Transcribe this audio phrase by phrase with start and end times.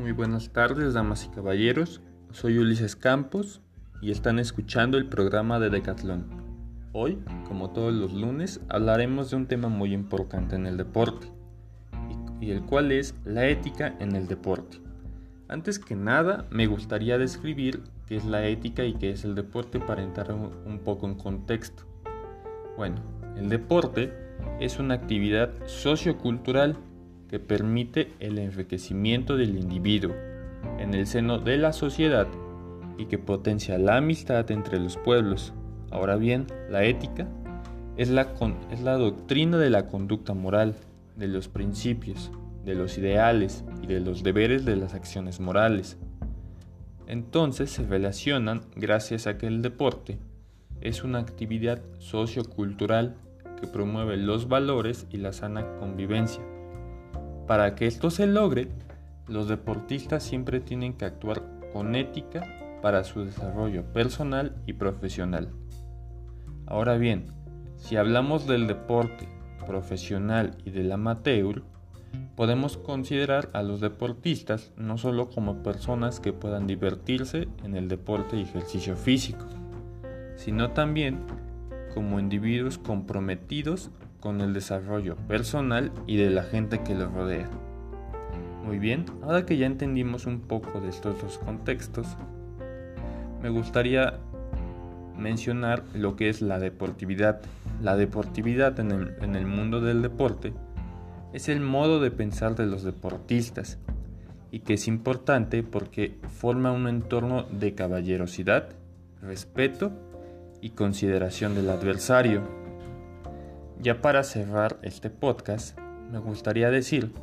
[0.00, 2.00] Muy buenas tardes, damas y caballeros.
[2.30, 3.60] Soy Ulises Campos
[4.00, 6.24] y están escuchando el programa de Decathlon.
[6.94, 11.30] Hoy, como todos los lunes, hablaremos de un tema muy importante en el deporte,
[12.40, 14.78] y el cual es la ética en el deporte.
[15.48, 19.80] Antes que nada, me gustaría describir qué es la ética y qué es el deporte
[19.80, 21.82] para entrar un poco en contexto.
[22.78, 23.02] Bueno,
[23.36, 24.14] el deporte
[24.60, 26.78] es una actividad sociocultural
[27.30, 30.12] que permite el enriquecimiento del individuo
[30.80, 32.26] en el seno de la sociedad
[32.98, 35.52] y que potencia la amistad entre los pueblos.
[35.92, 37.28] Ahora bien, la ética
[37.96, 38.34] es la,
[38.72, 40.74] es la doctrina de la conducta moral,
[41.14, 42.32] de los principios,
[42.64, 45.98] de los ideales y de los deberes de las acciones morales.
[47.06, 50.18] Entonces se relacionan gracias a que el deporte
[50.80, 53.14] es una actividad sociocultural
[53.60, 56.42] que promueve los valores y la sana convivencia
[57.50, 58.68] para que esto se logre,
[59.26, 62.44] los deportistas siempre tienen que actuar con ética
[62.80, 65.48] para su desarrollo personal y profesional.
[66.68, 67.26] Ahora bien,
[67.76, 69.28] si hablamos del deporte
[69.66, 71.64] profesional y del amateur,
[72.36, 78.36] podemos considerar a los deportistas no solo como personas que puedan divertirse en el deporte
[78.36, 79.44] y ejercicio físico,
[80.36, 81.18] sino también
[81.94, 83.90] como individuos comprometidos
[84.20, 87.48] con el desarrollo personal y de la gente que los rodea.
[88.64, 92.06] Muy bien, ahora que ya entendimos un poco de estos dos contextos,
[93.42, 94.18] me gustaría
[95.16, 97.40] mencionar lo que es la deportividad.
[97.82, 100.52] La deportividad en el, en el mundo del deporte
[101.32, 103.78] es el modo de pensar de los deportistas
[104.50, 108.70] y que es importante porque forma un entorno de caballerosidad,
[109.22, 109.92] respeto
[110.60, 112.59] y consideración del adversario.
[113.82, 115.78] Ya para cerrar este podcast,
[116.12, 117.14] me gustaría decir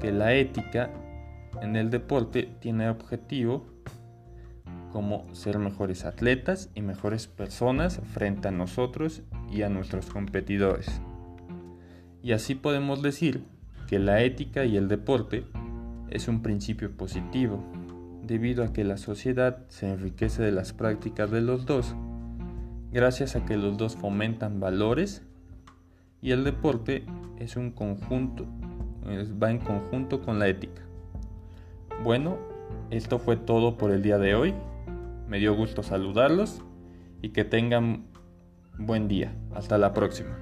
[0.00, 0.90] que la ética
[1.62, 3.64] en el deporte tiene objetivo
[4.90, 11.00] como ser mejores atletas y mejores personas frente a nosotros y a nuestros competidores.
[12.20, 13.44] Y así podemos decir
[13.86, 15.44] que la ética y el deporte
[16.10, 17.62] es un principio positivo,
[18.24, 21.94] debido a que la sociedad se enriquece de las prácticas de los dos,
[22.90, 25.22] gracias a que los dos fomentan valores
[26.22, 27.04] y el deporte
[27.38, 28.46] es un conjunto,
[29.42, 30.82] va en conjunto con la ética.
[32.02, 32.38] Bueno,
[32.90, 34.54] esto fue todo por el día de hoy.
[35.28, 36.62] Me dio gusto saludarlos
[37.22, 38.06] y que tengan
[38.78, 39.34] buen día.
[39.54, 40.36] Hasta la próxima.